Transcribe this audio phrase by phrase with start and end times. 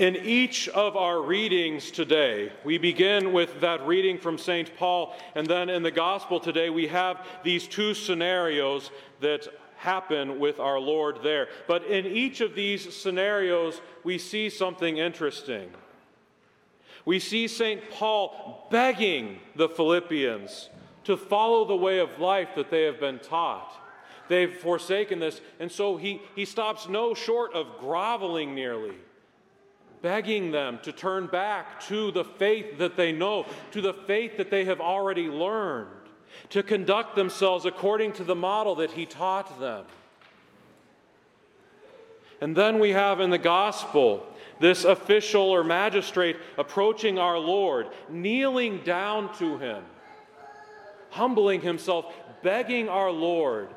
[0.00, 4.74] In each of our readings today, we begin with that reading from St.
[4.78, 8.90] Paul, and then in the gospel today, we have these two scenarios
[9.20, 11.48] that happen with our Lord there.
[11.68, 15.68] But in each of these scenarios, we see something interesting.
[17.04, 17.90] We see St.
[17.90, 20.70] Paul begging the Philippians
[21.04, 23.70] to follow the way of life that they have been taught.
[24.30, 28.94] They've forsaken this, and so he, he stops no short of groveling nearly
[30.02, 34.50] begging them to turn back to the faith that they know, to the faith that
[34.50, 35.88] they have already learned,
[36.50, 39.84] to conduct themselves according to the model that he taught them.
[42.40, 44.26] And then we have in the gospel
[44.60, 49.82] this official or magistrate approaching our Lord, kneeling down to him,
[51.10, 53.68] humbling himself, begging our Lord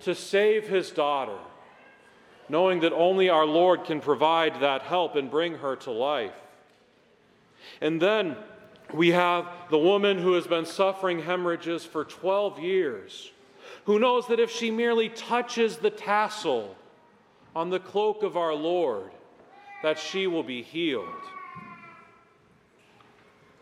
[0.00, 1.38] to save his daughter
[2.52, 6.34] knowing that only our Lord can provide that help and bring her to life.
[7.80, 8.36] And then
[8.92, 13.30] we have the woman who has been suffering hemorrhages for 12 years,
[13.86, 16.76] who knows that if she merely touches the tassel
[17.56, 19.10] on the cloak of our Lord,
[19.82, 21.08] that she will be healed.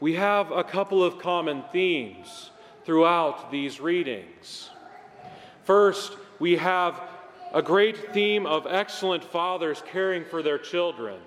[0.00, 2.50] We have a couple of common themes
[2.84, 4.69] throughout these readings.
[5.62, 7.00] First, we have
[7.53, 11.19] a great theme of excellent fathers caring for their children.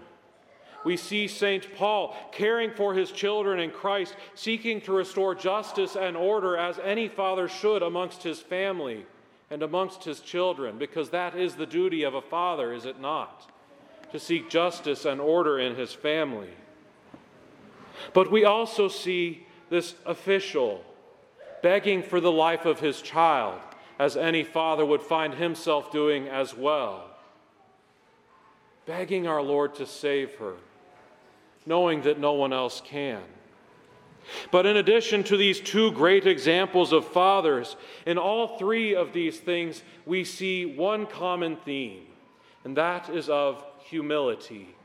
[0.86, 1.76] We see St.
[1.76, 7.08] Paul caring for his children in Christ, seeking to restore justice and order as any
[7.08, 9.06] father should amongst his family
[9.50, 13.50] and amongst his children, because that is the duty of a father, is it not?
[14.12, 16.50] To seek justice and order in his family.
[18.14, 20.84] But we also see this official
[21.62, 23.60] begging for the life of his child
[24.00, 27.10] as any father would find himself doing as well,
[28.86, 30.56] begging our Lord to save her,
[31.66, 33.22] knowing that no one else can.
[34.52, 37.76] But in addition to these two great examples of fathers,
[38.06, 42.06] in all three of these things, we see one common theme,
[42.64, 44.76] and that is of humility.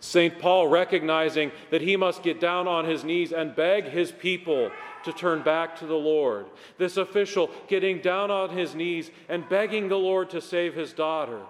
[0.00, 0.38] St.
[0.38, 4.70] Paul recognizing that he must get down on his knees and beg his people
[5.04, 6.46] to turn back to the Lord.
[6.78, 11.40] This official getting down on his knees and begging the Lord to save his daughter.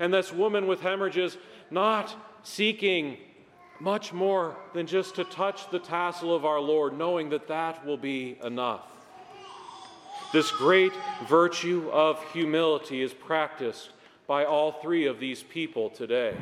[0.00, 1.36] And this woman with hemorrhages
[1.70, 3.18] not seeking
[3.80, 7.96] much more than just to touch the tassel of our Lord, knowing that that will
[7.96, 8.86] be enough.
[10.32, 10.92] This great
[11.28, 13.90] virtue of humility is practiced
[14.26, 16.36] by all three of these people today.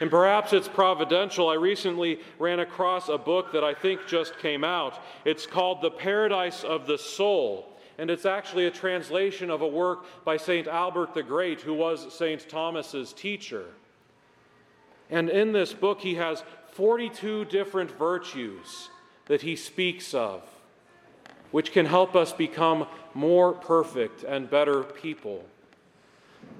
[0.00, 1.48] And perhaps it's providential.
[1.48, 4.98] I recently ran across a book that I think just came out.
[5.26, 7.66] It's called The Paradise of the Soul.
[7.98, 10.66] And it's actually a translation of a work by St.
[10.66, 12.48] Albert the Great, who was St.
[12.48, 13.66] Thomas's teacher.
[15.10, 18.88] And in this book, he has 42 different virtues
[19.26, 20.42] that he speaks of,
[21.50, 25.44] which can help us become more perfect and better people.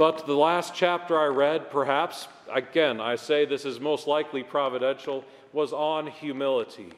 [0.00, 5.26] But the last chapter I read, perhaps, again, I say this is most likely providential,
[5.52, 6.94] was on humility.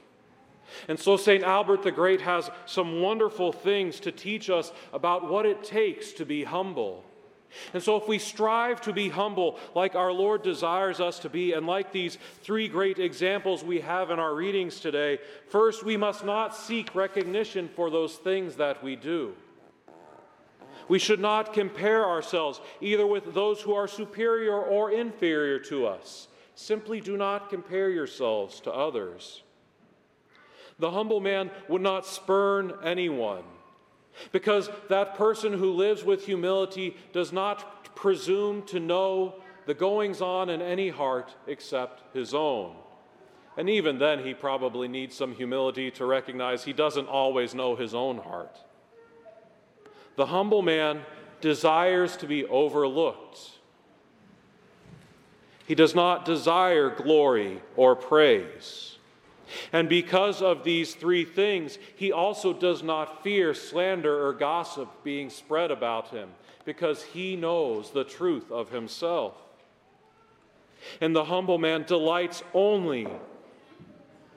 [0.86, 1.42] And so St.
[1.42, 6.24] Albert the Great has some wonderful things to teach us about what it takes to
[6.24, 7.02] be humble.
[7.74, 11.54] And so, if we strive to be humble like our Lord desires us to be,
[11.54, 16.24] and like these three great examples we have in our readings today, first, we must
[16.24, 19.34] not seek recognition for those things that we do.
[20.88, 26.28] We should not compare ourselves either with those who are superior or inferior to us.
[26.54, 29.42] Simply do not compare yourselves to others.
[30.78, 33.44] The humble man would not spurn anyone
[34.32, 40.50] because that person who lives with humility does not presume to know the goings on
[40.50, 42.74] in any heart except his own.
[43.56, 47.94] And even then, he probably needs some humility to recognize he doesn't always know his
[47.94, 48.58] own heart.
[50.16, 51.02] The humble man
[51.40, 53.50] desires to be overlooked.
[55.66, 58.98] He does not desire glory or praise.
[59.72, 65.30] And because of these three things, he also does not fear slander or gossip being
[65.30, 66.30] spread about him,
[66.64, 69.34] because he knows the truth of himself.
[71.00, 73.06] And the humble man delights only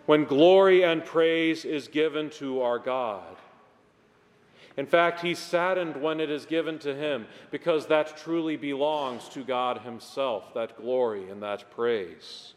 [0.06, 3.35] when glory and praise is given to our God.
[4.78, 9.44] In fact, he's saddened when it is given to him because that truly belongs to
[9.44, 12.54] God himself, that glory and that praise.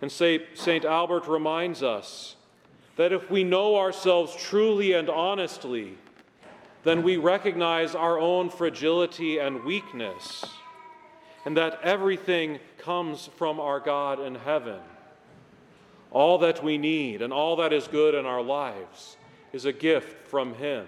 [0.00, 0.84] And St.
[0.84, 2.36] Albert reminds us
[2.96, 5.98] that if we know ourselves truly and honestly,
[6.82, 10.44] then we recognize our own fragility and weakness.
[11.44, 14.78] and that everything comes from our God in heaven.
[16.12, 19.16] All that we need and all that is good in our lives
[19.52, 20.86] is a gift from Him,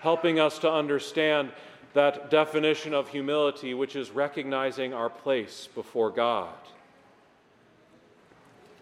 [0.00, 1.50] helping us to understand
[1.94, 6.54] that definition of humility, which is recognizing our place before God.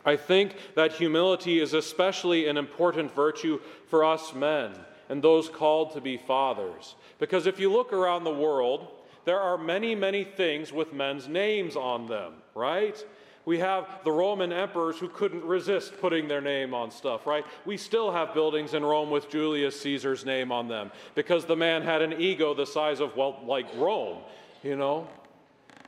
[0.04, 4.72] I think that humility is especially an important virtue for us men
[5.08, 6.94] and those called to be fathers.
[7.18, 8.88] Because if you look around the world,
[9.24, 13.04] there are many, many things with men's names on them, right?
[13.46, 17.46] We have the Roman emperors who couldn't resist putting their name on stuff, right?
[17.64, 21.82] We still have buildings in Rome with Julius Caesar's name on them because the man
[21.82, 24.18] had an ego the size of, well, like Rome,
[24.64, 25.06] you know?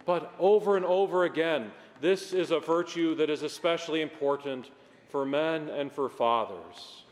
[0.07, 4.71] But over and over again, this is a virtue that is especially important
[5.09, 7.03] for men and for fathers.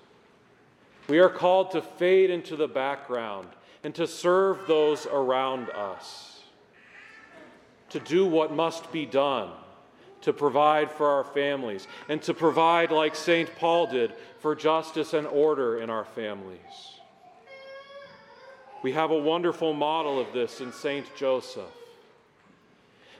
[1.08, 3.48] We are called to fade into the background
[3.82, 6.42] and to serve those around us,
[7.90, 9.50] to do what must be done,
[10.22, 13.54] to provide for our families, and to provide, like St.
[13.56, 16.58] Paul did, for justice and order in our families.
[18.82, 21.06] We have a wonderful model of this in St.
[21.16, 21.64] Joseph.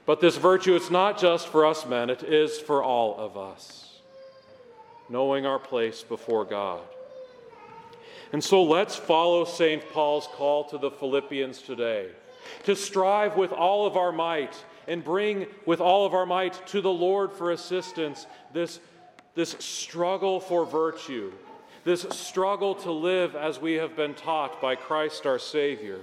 [0.04, 4.00] But this virtue, it's not just for us men, it is for all of us,
[5.08, 6.82] knowing our place before God.
[8.32, 9.82] And so let's follow St.
[9.90, 12.10] Paul's call to the Philippians today
[12.64, 14.54] to strive with all of our might
[14.88, 18.80] and bring with all of our might to the Lord for assistance this,
[19.34, 21.32] this struggle for virtue,
[21.84, 26.00] this struggle to live as we have been taught by Christ our Savior.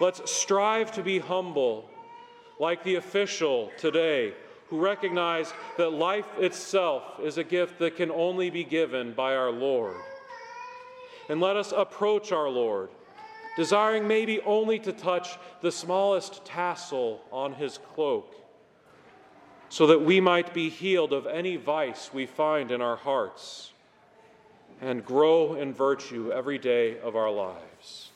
[0.00, 1.88] Let's strive to be humble
[2.58, 4.34] like the official today
[4.68, 9.50] who recognized that life itself is a gift that can only be given by our
[9.50, 9.96] Lord.
[11.28, 12.88] And let us approach our Lord,
[13.56, 18.34] desiring maybe only to touch the smallest tassel on his cloak,
[19.68, 23.72] so that we might be healed of any vice we find in our hearts
[24.80, 28.10] and grow in virtue every day of our lives.